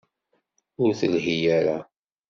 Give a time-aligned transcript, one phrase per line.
[0.81, 1.77] Ur telḥi ara.